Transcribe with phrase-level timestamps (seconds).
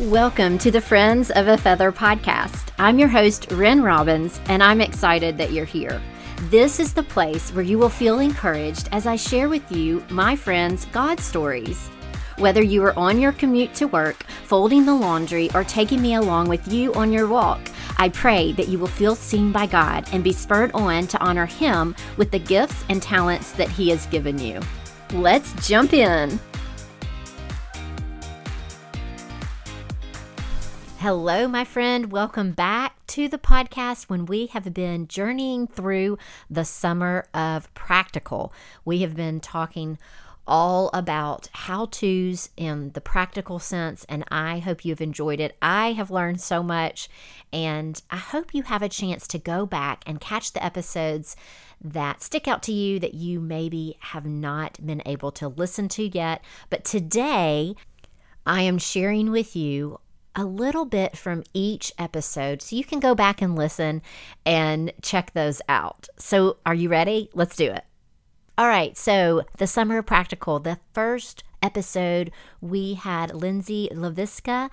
[0.00, 2.70] Welcome to the Friends of a Feather podcast.
[2.80, 6.02] I'm your host, Ren Robbins, and I'm excited that you're here.
[6.50, 10.34] This is the place where you will feel encouraged as I share with you my
[10.34, 11.86] friends' God stories.
[12.38, 16.48] Whether you are on your commute to work, folding the laundry, or taking me along
[16.48, 17.60] with you on your walk,
[17.96, 21.46] I pray that you will feel seen by God and be spurred on to honor
[21.46, 24.58] Him with the gifts and talents that He has given you.
[25.12, 26.40] Let's jump in.
[31.04, 32.10] Hello, my friend.
[32.10, 36.16] Welcome back to the podcast when we have been journeying through
[36.48, 38.54] the summer of practical.
[38.86, 39.98] We have been talking
[40.46, 45.58] all about how to's in the practical sense, and I hope you've enjoyed it.
[45.60, 47.10] I have learned so much,
[47.52, 51.36] and I hope you have a chance to go back and catch the episodes
[51.82, 56.04] that stick out to you that you maybe have not been able to listen to
[56.04, 56.42] yet.
[56.70, 57.74] But today,
[58.46, 59.98] I am sharing with you
[60.36, 64.02] a little bit from each episode so you can go back and listen
[64.44, 66.08] and check those out.
[66.18, 67.30] So, are you ready?
[67.34, 67.84] Let's do it.
[68.56, 74.70] All right, so the Summer Practical, the first episode, we had Lindsay Laviska,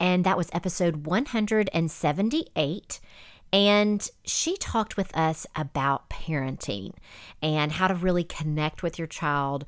[0.00, 3.00] and that was episode 178.
[3.52, 6.94] And she talked with us about parenting
[7.42, 9.64] and how to really connect with your child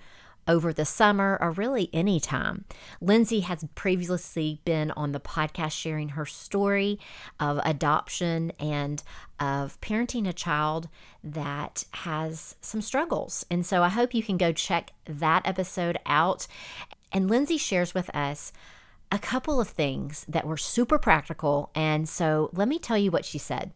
[0.49, 2.65] over the summer or really any time.
[3.01, 6.99] Lindsay has previously been on the podcast sharing her story
[7.39, 9.03] of adoption and
[9.39, 10.89] of parenting a child
[11.23, 13.47] that has some struggles.
[13.51, 16.47] And so I hope you can go check that episode out.
[17.13, 18.53] And Lindsay shares with us
[19.11, 21.71] a couple of things that were super practical.
[21.75, 23.73] And so let me tell you what she said.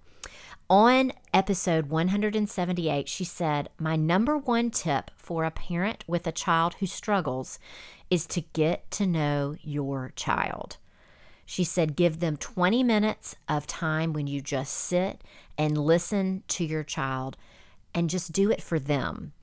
[0.69, 6.75] On episode 178, she said, My number one tip for a parent with a child
[6.75, 7.61] who struggles
[8.11, 10.79] is to get to know your child.
[11.45, 15.23] She said, Give them 20 minutes of time when you just sit
[15.57, 17.37] and listen to your child
[17.95, 19.35] and just do it for them.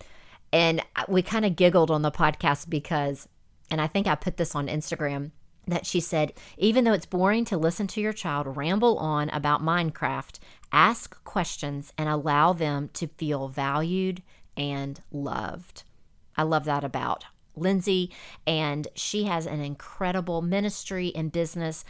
[0.51, 3.29] And we kind of giggled on the podcast because,
[3.71, 5.31] and I think I put this on Instagram
[5.67, 9.63] that she said, even though it's boring to listen to your child ramble on about
[9.63, 10.39] Minecraft,
[10.73, 14.21] ask questions and allow them to feel valued
[14.57, 15.83] and loved.
[16.35, 17.25] I love that about
[17.55, 18.11] Lindsay,
[18.47, 21.85] and she has an incredible ministry and business,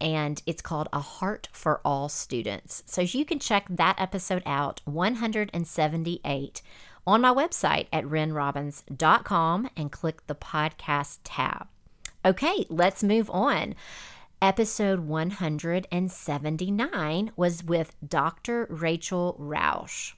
[0.00, 2.84] and it's called A Heart for All Students.
[2.86, 6.62] So you can check that episode out, 178,
[7.06, 11.66] on my website at renrobbins.com and click the podcast tab.
[12.24, 13.74] Okay, let's move on.
[14.40, 18.68] Episode 179 was with Dr.
[18.70, 20.12] Rachel Rausch.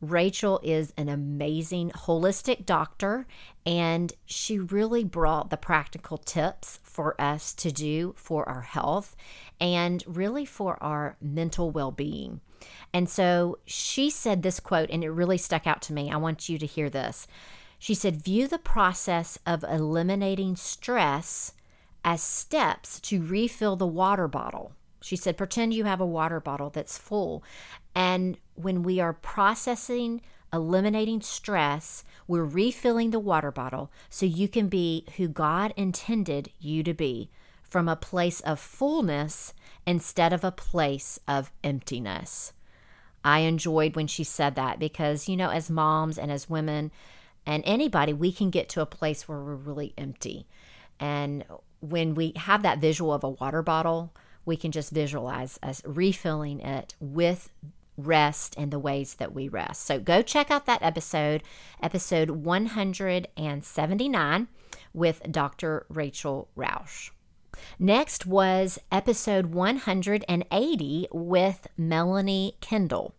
[0.00, 3.26] Rachel is an amazing holistic doctor,
[3.66, 9.14] and she really brought the practical tips for us to do for our health
[9.60, 12.40] and really for our mental well being.
[12.94, 16.10] And so she said this quote, and it really stuck out to me.
[16.10, 17.26] I want you to hear this.
[17.78, 21.52] She said, View the process of eliminating stress
[22.04, 24.72] as steps to refill the water bottle.
[25.00, 27.42] She said, Pretend you have a water bottle that's full.
[27.94, 30.20] And when we are processing,
[30.52, 36.82] eliminating stress, we're refilling the water bottle so you can be who God intended you
[36.82, 37.30] to be
[37.62, 39.54] from a place of fullness
[39.86, 42.52] instead of a place of emptiness.
[43.24, 46.90] I enjoyed when she said that because, you know, as moms and as women,
[47.46, 50.46] and anybody, we can get to a place where we're really empty.
[51.00, 51.44] And
[51.82, 56.60] when we have that visual of a water bottle, we can just visualize us refilling
[56.60, 57.50] it with
[57.96, 59.84] rest and the ways that we rest.
[59.84, 61.42] So go check out that episode,
[61.82, 64.48] episode 179
[64.94, 65.86] with Dr.
[65.88, 67.10] Rachel Rausch.
[67.78, 73.14] Next was episode 180 with Melanie Kendall.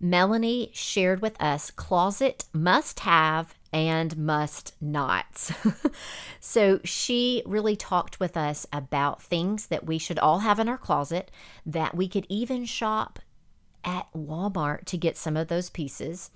[0.00, 5.52] Melanie shared with us closet must have and must nots.
[6.40, 10.78] so she really talked with us about things that we should all have in our
[10.78, 11.30] closet,
[11.64, 13.18] that we could even shop
[13.84, 16.30] at Walmart to get some of those pieces.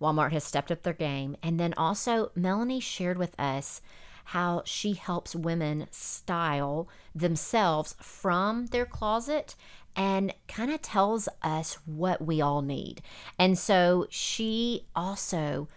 [0.00, 1.36] Walmart has stepped up their game.
[1.42, 3.80] And then also, Melanie shared with us
[4.26, 9.54] how she helps women style themselves from their closet
[9.96, 13.02] and kind of tells us what we all need.
[13.38, 15.68] And so she also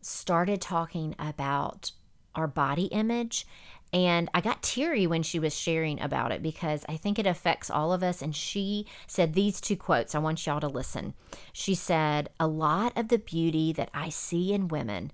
[0.00, 1.92] started talking about
[2.34, 3.46] our body image.
[3.92, 7.70] And I got teary when she was sharing about it because I think it affects
[7.70, 8.20] all of us.
[8.20, 10.14] And she said these two quotes.
[10.14, 11.14] I want y'all to listen.
[11.52, 15.10] She said, A lot of the beauty that I see in women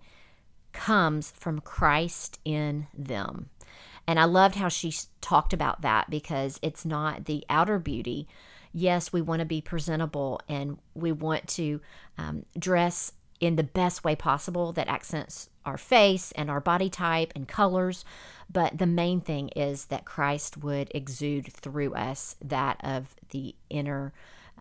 [0.73, 3.51] comes from Christ in them.
[4.07, 8.29] And I loved how she talked about that because it's not the outer beauty.
[8.73, 11.81] Yes, we want to be presentable and we want to
[12.19, 17.33] um, dress in the best way possible that accents our face and our body type
[17.35, 18.05] and colors.
[18.53, 24.13] But the main thing is that Christ would exude through us that of the inner.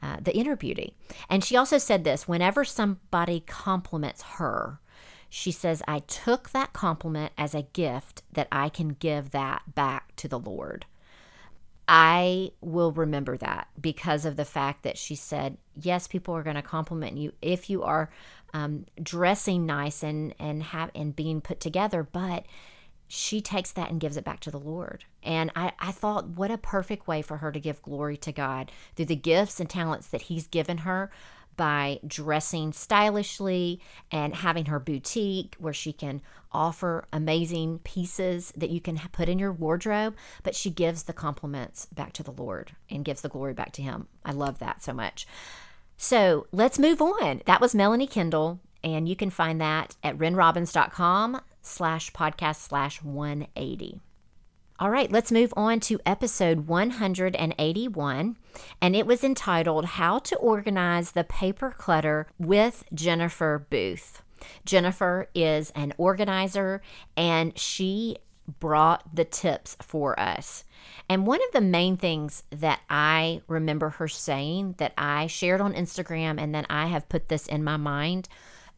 [0.02, 0.94] Uh, the inner beauty.
[1.30, 4.82] And she also said this whenever somebody compliments her,
[5.30, 10.14] she says, I took that compliment as a gift that I can give that back
[10.18, 10.86] to the Lord.
[11.88, 16.56] I will remember that because of the fact that she said, yes, people are going
[16.56, 18.10] to compliment you if you are
[18.54, 22.46] um, dressing nice and and have and being put together, but
[23.08, 25.06] she takes that and gives it back to the Lord.
[25.22, 28.72] And I, I thought, what a perfect way for her to give glory to God
[28.96, 31.12] through the gifts and talents that He's given her
[31.56, 33.80] by dressing stylishly
[34.12, 36.22] and having her boutique where she can
[36.52, 41.86] offer amazing pieces that you can put in your wardrobe, but she gives the compliments
[41.88, 44.08] back to the Lord and gives the glory back to Him.
[44.26, 45.28] I love that so much.
[46.04, 47.42] So let's move on.
[47.46, 54.02] That was Melanie Kendall, and you can find that at renrobbins.com slash podcast slash 180.
[54.80, 58.36] All right, let's move on to episode 181,
[58.82, 64.22] and it was entitled How to Organize the Paper Clutter with Jennifer Booth.
[64.66, 66.82] Jennifer is an organizer
[67.16, 68.18] and she
[68.60, 70.64] brought the tips for us.
[71.10, 75.74] And one of the main things that I remember her saying that I shared on
[75.74, 78.28] Instagram and then I have put this in my mind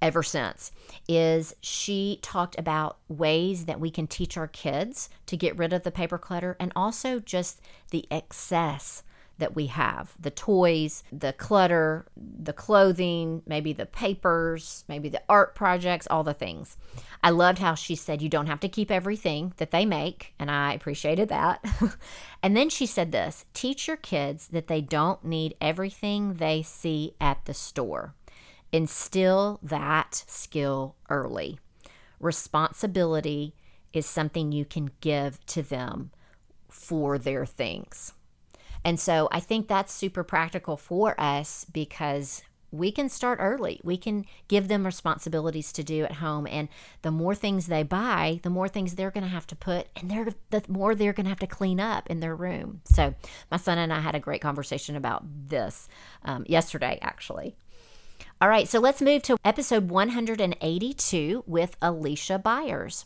[0.02, 0.72] ever since
[1.08, 5.84] is she talked about ways that we can teach our kids to get rid of
[5.84, 9.04] the paper clutter and also just the excess
[9.38, 15.56] that we have the toys, the clutter, the clothing, maybe the papers, maybe the art
[15.56, 16.78] projects, all the things.
[17.24, 20.50] I loved how she said you don't have to keep everything that they make, and
[20.50, 21.64] I appreciated that.
[22.44, 27.16] and then she said this teach your kids that they don't need everything they see
[27.20, 28.14] at the store.
[28.72, 31.60] Instill that skill early.
[32.20, 33.56] Responsibility
[33.94, 36.12] is something you can give to them
[36.70, 38.14] for their things.
[38.86, 43.82] And so I think that's super practical for us because we can start early.
[43.84, 46.46] We can give them responsibilities to do at home.
[46.46, 46.70] And
[47.02, 50.12] the more things they buy, the more things they're going to have to put, and
[50.12, 52.82] they're, the more they're going to have to clean up in their room.
[52.86, 53.16] So,
[53.50, 55.88] my son and I had a great conversation about this
[56.24, 57.56] um, yesterday, actually.
[58.40, 63.06] All right, so let's move to episode 182 with Alicia Byers.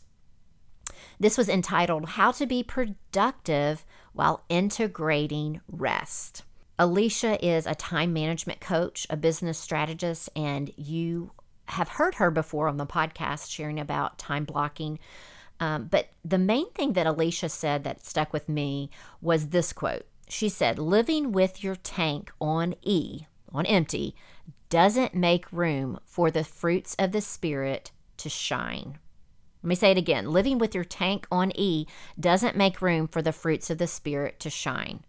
[1.18, 6.42] This was entitled How to Be Productive while integrating rest.
[6.78, 11.32] Alicia is a time management coach, a business strategist, and you
[11.66, 14.98] have heard her before on the podcast sharing about time blocking.
[15.60, 18.90] Um, but the main thing that Alicia said that stuck with me
[19.20, 20.06] was this quote.
[20.28, 24.14] She said, Living with your tank on E, on empty,
[24.70, 28.98] doesn't make room for the fruits of the Spirit to shine.
[29.62, 31.86] Let me say it again living with your tank on E
[32.18, 35.04] doesn't make room for the fruits of the Spirit to shine.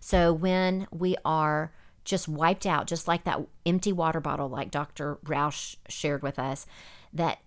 [0.00, 1.72] So when we are
[2.04, 5.18] just wiped out, just like that empty water bottle, like Dr.
[5.24, 6.66] Rausch shared with us,
[7.14, 7.38] that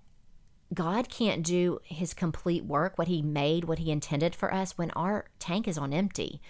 [0.73, 4.91] God can't do his complete work, what he made, what he intended for us, when
[4.91, 6.41] our tank is on empty.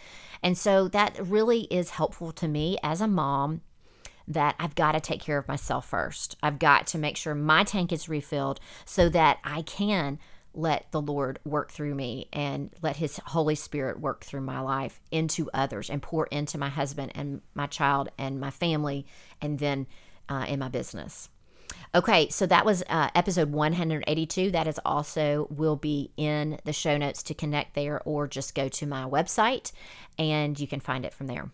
[0.42, 3.62] And so that really is helpful to me as a mom
[4.28, 6.36] that I've got to take care of myself first.
[6.44, 10.20] I've got to make sure my tank is refilled so that I can
[10.54, 15.00] let the Lord work through me and let His Holy Spirit work through my life
[15.12, 19.06] into others and pour into my husband and my child and my family
[19.42, 19.86] and then
[20.28, 21.30] uh, in my business.
[21.96, 24.52] Okay, so that was uh, episode 182.
[24.52, 28.68] That is also will be in the show notes to connect there, or just go
[28.70, 29.72] to my website
[30.18, 31.50] and you can find it from there.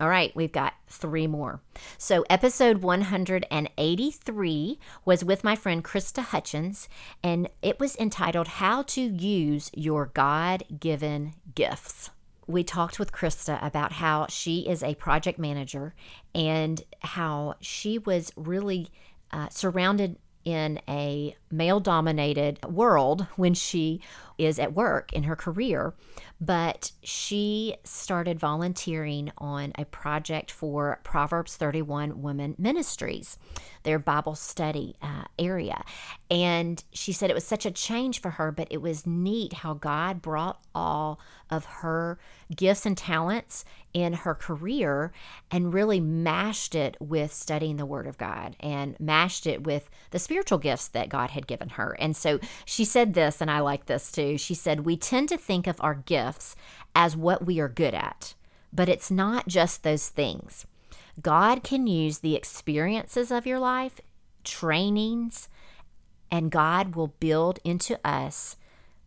[0.00, 1.60] All right, we've got three more.
[1.96, 6.88] So, episode 183 was with my friend Krista Hutchins,
[7.20, 12.10] and it was entitled How to Use Your God Given Gifts.
[12.46, 15.96] We talked with Krista about how she is a project manager
[16.32, 18.90] and how she was really
[19.32, 24.00] uh, surrounded in a male dominated world when she
[24.36, 25.94] is at work in her career
[26.40, 33.38] but she started volunteering on a project for Proverbs 31 Women Ministries,
[33.82, 35.82] their Bible study uh, area.
[36.30, 39.74] And she said it was such a change for her, but it was neat how
[39.74, 41.18] God brought all
[41.50, 42.18] of her
[42.54, 45.12] gifts and talents in her career
[45.50, 50.18] and really mashed it with studying the Word of God and mashed it with the
[50.20, 51.96] spiritual gifts that God had given her.
[51.98, 54.36] And so she said this, and I like this too.
[54.36, 56.56] She said, We tend to think of our gifts
[56.94, 58.34] as what we are good at,
[58.72, 60.66] but it's not just those things.
[61.22, 64.00] God can use the experiences of your life,
[64.44, 65.48] trainings,
[66.30, 68.56] and God will build into us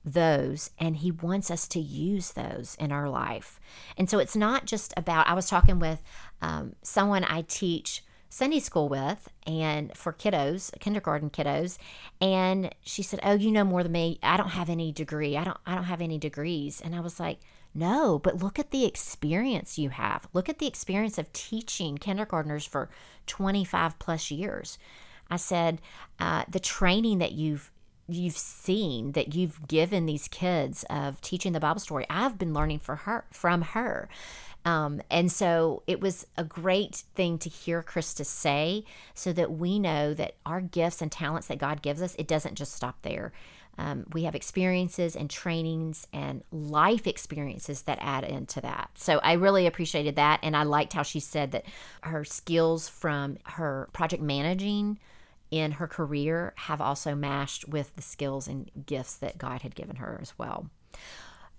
[0.04, 3.60] those and he wants us to use those in our life
[3.98, 6.02] and so it's not just about i was talking with
[6.42, 11.78] um, someone i teach sunday school with and for kiddos kindergarten kiddos
[12.22, 14.18] and she said oh you know more than me.
[14.24, 15.36] I don't have any degree.
[15.36, 16.80] I don't i don't have any degrees.
[16.80, 17.40] And i was like
[17.76, 20.30] no but look at the experience you have.
[20.32, 22.90] Look at the experience of teaching kindergartners for
[23.28, 24.78] 25 plus years.
[25.30, 25.82] I said,
[26.20, 27.70] uh, the training that you've
[28.08, 32.80] you've seen that you've given these kids of teaching the Bible story, I've been learning
[32.80, 34.10] for her from her.
[34.64, 39.80] Um, and so it was a great thing to hear Krista say so that we
[39.80, 43.32] know that our gifts and talents that God gives us, it doesn't just stop there.
[43.78, 48.92] Um, we have experiences and trainings and life experiences that add into that.
[48.96, 50.40] So I really appreciated that.
[50.44, 51.66] And I liked how she said that
[52.02, 55.00] her skills from her project managing
[55.50, 59.98] in her career have also matched with the skills and gifts that God had given
[59.98, 60.68] her as well.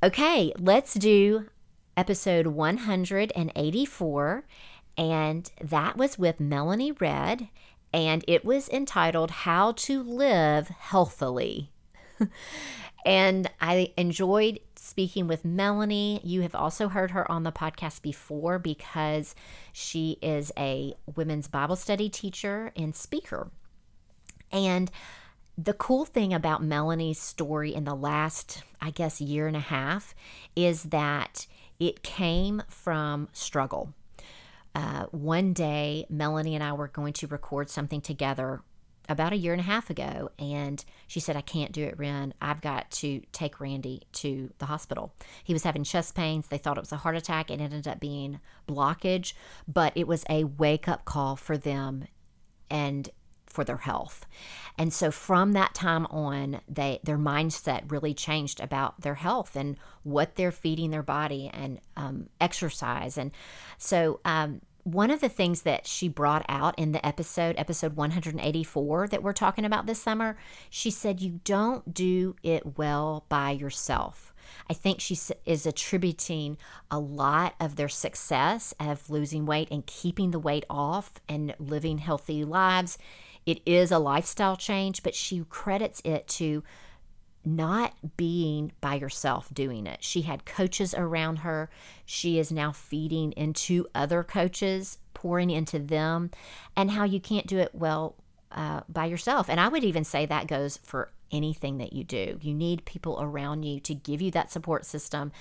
[0.03, 1.49] Okay, let's do
[1.97, 4.45] episode 184,
[4.97, 7.49] and that was with Melanie Redd,
[7.93, 11.71] and it was entitled How to Live Healthily.
[13.05, 16.21] and I enjoyed speaking with Melanie.
[16.25, 19.35] You have also heard her on the podcast before because
[19.73, 23.51] she is a women's Bible study teacher and speaker.
[24.51, 24.91] And
[25.57, 30.15] the cool thing about Melanie's story in the last, I guess, year and a half
[30.57, 31.47] is that
[31.83, 33.93] it came from struggle.
[34.73, 38.63] Uh, one day, Melanie and I were going to record something together
[39.09, 42.35] about a year and a half ago, and she said, I can't do it, Ren.
[42.41, 45.13] I've got to take Randy to the hospital.
[45.43, 46.47] He was having chest pains.
[46.47, 47.51] They thought it was a heart attack.
[47.51, 49.33] It ended up being blockage,
[49.67, 52.05] but it was a wake up call for them.
[52.71, 53.11] And
[53.53, 54.27] for their health.
[54.79, 59.77] And so from that time on, they their mindset really changed about their health and
[60.03, 63.19] what they're feeding their body and um, exercise.
[63.19, 63.33] And
[63.79, 69.09] so um, one of the things that she brought out in the episode, episode 184,
[69.09, 70.37] that we're talking about this summer,
[70.71, 74.35] she said, You don't do it well by yourself.
[74.69, 75.17] I think she
[75.47, 76.59] is attributing
[76.91, 81.99] a lot of their success of losing weight and keeping the weight off and living
[81.99, 82.99] healthy lives
[83.47, 86.63] it is a lifestyle change, but she credits it to
[87.45, 90.03] not being by herself doing it.
[90.03, 91.71] She had coaches around her.
[92.05, 96.31] She is now feeding into other coaches, pouring into them,
[96.77, 98.15] and how you can't do it well
[98.53, 99.49] uh, by yourself.
[99.49, 102.39] And I would even say that goes for anything that you do.
[102.43, 105.33] You need people around you to give you that support system.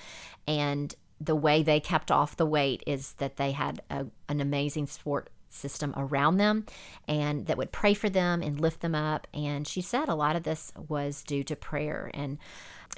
[0.48, 4.86] And the way they kept off the weight is that they had a, an amazing
[4.88, 6.66] support system around them
[7.06, 9.26] and that would pray for them and lift them up.
[9.32, 12.10] And she said a lot of this was due to prayer.
[12.14, 12.38] And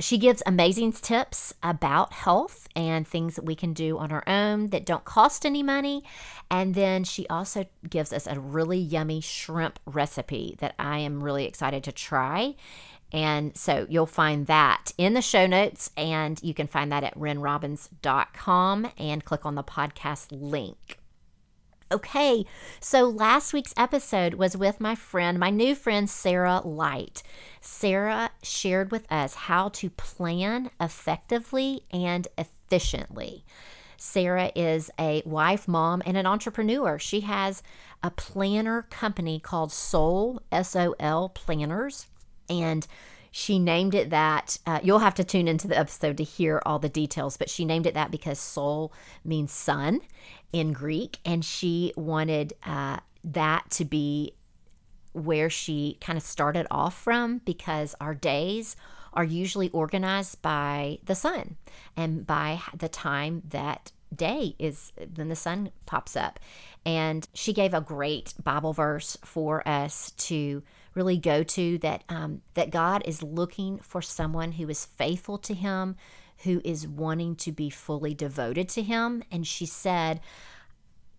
[0.01, 4.69] she gives amazing tips about health and things that we can do on our own
[4.69, 6.03] that don't cost any money.
[6.51, 11.45] And then she also gives us a really yummy shrimp recipe that I am really
[11.45, 12.57] excited to try.
[13.13, 17.17] And so you'll find that in the show notes, and you can find that at
[17.17, 20.99] renrobbins.com and click on the podcast link.
[21.93, 22.47] Okay,
[22.81, 27.23] so last week's episode was with my friend, my new friend, Sarah Light.
[27.61, 33.45] Sarah shared with us how to plan effectively and efficiently.
[33.99, 36.99] Sarah is a wife, mom, and an entrepreneur.
[36.99, 37.63] She has
[38.03, 42.07] a planner company called Sol, S O L Planners.
[42.49, 42.87] And
[43.37, 44.59] she named it that.
[44.65, 47.65] Uh, you'll have to tune into the episode to hear all the details, but she
[47.65, 48.93] named it that because sol
[49.25, 50.03] means sun
[50.53, 54.35] in Greek, and she wanted uh, that to be
[55.15, 58.77] where she kind of started off from because our days
[59.15, 61.57] are usually organized by the sun
[61.97, 66.39] and by the time that day is when the sun pops up.
[66.87, 70.63] And she gave a great Bible verse for us to
[70.95, 75.55] really go to that um, that God is looking for someone who is faithful to
[75.55, 75.97] Him,
[76.45, 79.23] who is wanting to be fully devoted to Him.
[79.31, 80.21] And she said,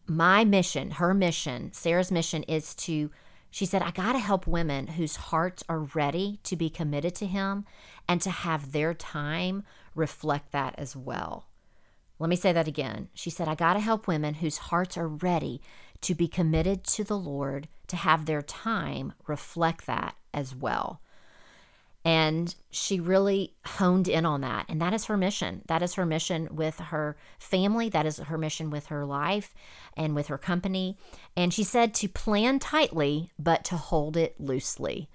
[0.07, 3.11] "My mission, her mission, Sarah's mission, is to."
[3.51, 7.25] She said, I got to help women whose hearts are ready to be committed to
[7.25, 7.63] Him
[8.05, 9.63] and to have their time
[9.93, 11.47] reflect that as well.
[12.19, 13.07] Let me say that again.
[13.13, 15.61] She said, I got to help women whose hearts are ready
[16.05, 21.01] to be committed to the Lord, to have their time reflect that as well.
[22.03, 24.67] And she really honed in on that.
[24.69, 25.63] And that is her mission.
[25.65, 27.89] That is her mission with her family.
[27.89, 29.55] That is her mission with her life
[29.97, 30.97] and with her company.
[31.35, 35.09] And she said to plan tightly, but to hold it loosely.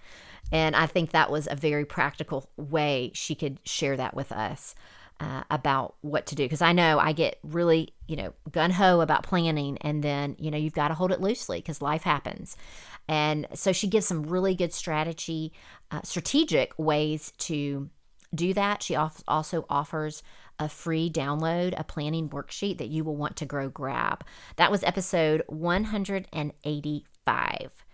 [0.50, 4.75] And I think that was a very practical way she could share that with us.
[5.21, 9.03] Uh, about what to do because I know I get really, you know, gun ho
[9.03, 12.57] about planning, and then, you know, you've got to hold it loosely because life happens.
[13.07, 15.53] And so she gives some really good strategy,
[15.91, 17.91] uh, strategic ways to
[18.35, 18.83] do that.
[18.83, 20.23] She also offers
[20.59, 24.25] a free download, a planning worksheet that you will want to grow grab.
[24.57, 27.85] That was episode 185.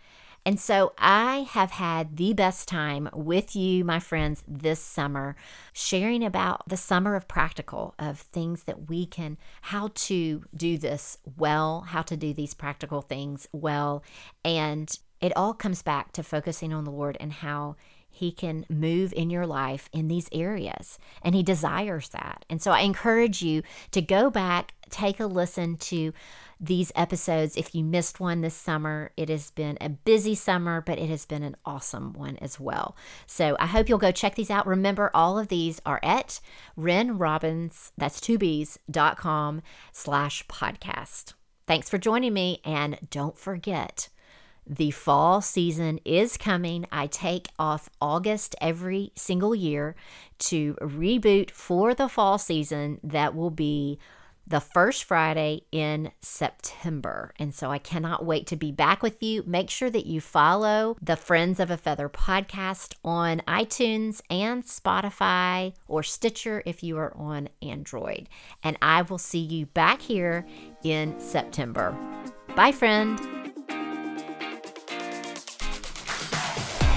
[0.46, 5.34] And so I have had the best time with you, my friends, this summer,
[5.72, 11.18] sharing about the summer of practical, of things that we can, how to do this
[11.36, 14.04] well, how to do these practical things well.
[14.44, 17.74] And it all comes back to focusing on the Lord and how
[18.16, 20.98] he can move in your life in these areas.
[21.22, 22.44] And He desires that.
[22.48, 26.12] And so I encourage you to go back, take a listen to
[26.58, 27.56] these episodes.
[27.56, 31.26] If you missed one this summer, it has been a busy summer, but it has
[31.26, 32.96] been an awesome one as well.
[33.26, 34.66] So I hope you'll go check these out.
[34.66, 36.40] Remember, all of these are at
[36.74, 39.60] Ren Robbins, that's two B's, dot com
[39.92, 41.34] slash podcast.
[41.66, 42.60] Thanks for joining me.
[42.64, 44.08] And don't forget,
[44.66, 46.86] the fall season is coming.
[46.90, 49.94] I take off August every single year
[50.38, 53.00] to reboot for the fall season.
[53.02, 53.98] That will be
[54.46, 57.32] the first Friday in September.
[57.38, 59.42] And so I cannot wait to be back with you.
[59.44, 65.74] Make sure that you follow the Friends of a Feather podcast on iTunes and Spotify
[65.88, 68.28] or Stitcher if you are on Android.
[68.62, 70.46] And I will see you back here
[70.84, 71.96] in September.
[72.54, 73.45] Bye, friend.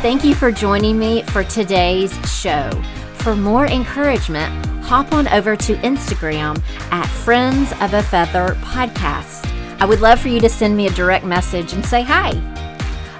[0.01, 2.71] Thank you for joining me for today's show.
[3.15, 9.45] For more encouragement, hop on over to Instagram at Friends of a Feather Podcast.
[9.81, 12.31] I would love for you to send me a direct message and say hi.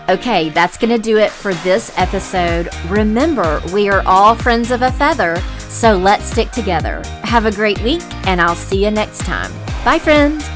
[0.08, 2.70] Okay, that's going to do it for this episode.
[2.88, 7.02] Remember, we are all friends of a feather, so let's stick together.
[7.24, 9.52] Have a great week, and I'll see you next time.
[9.84, 10.48] Bye, friends.